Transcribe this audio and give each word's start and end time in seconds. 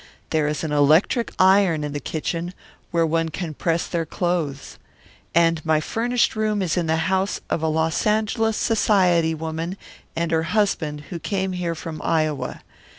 There 0.31 0.47
is 0.47 0.63
an 0.63 0.71
electric 0.71 1.31
iron 1.37 1.83
in 1.83 1.93
the 1.93 1.99
kitchen 1.99 2.55
where 2.89 3.05
one 3.05 3.29
can 3.29 3.53
press 3.53 3.85
their 3.85 4.03
clothes. 4.03 4.79
And 5.35 5.63
my 5.63 5.79
furnished 5.79 6.35
room 6.35 6.63
is 6.63 6.75
in 6.75 6.87
the 6.87 6.95
house 7.05 7.39
of 7.51 7.61
a 7.61 7.67
Los 7.67 8.07
Angeles 8.07 8.57
society 8.57 9.35
woman 9.35 9.77
and 10.15 10.31
her 10.31 10.41
husband 10.57 11.01
who 11.11 11.19
came 11.19 11.51
here 11.51 11.75
from 11.75 12.01
Iowa. 12.03 12.61